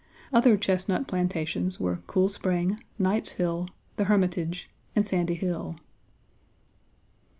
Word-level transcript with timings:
Other 0.33 0.57
Chesnut 0.57 1.05
plantations 1.07 1.79
were 1.79 1.99
Cool 2.07 2.27
Spring, 2.27 2.79
Knight's 2.97 3.33
Hill, 3.33 3.67
The 3.97 4.05
Hermitage, 4.05 4.67
and 4.95 5.05
Sandy 5.05 5.35
Hill. 5.35 5.75